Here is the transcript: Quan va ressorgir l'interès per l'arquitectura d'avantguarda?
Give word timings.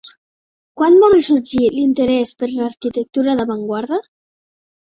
Quan 0.81 0.95
va 1.03 1.09
ressorgir 1.13 1.61
l'interès 1.75 2.33
per 2.39 2.49
l'arquitectura 2.55 3.37
d'avantguarda? 3.41 4.05